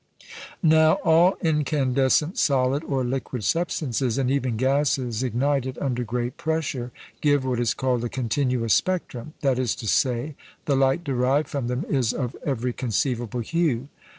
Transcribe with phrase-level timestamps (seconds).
[0.63, 7.45] Now all incandescent solid or liquid substances, and even gases ignited under great pressure, give
[7.45, 10.33] what is called a "continuous spectrum;" that is to say,
[10.65, 13.89] the light derived from them is of every conceivable hue.